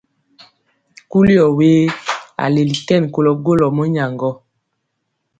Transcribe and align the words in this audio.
Kuli 1.11 1.35
ɔ 1.47 1.47
we? 1.57 1.69
A 2.43 2.45
leli 2.53 2.75
kɛn 2.87 3.03
kolɔ 3.13 3.31
golɔ 3.45 3.67
mɔnyaŋgɔ. 3.77 4.31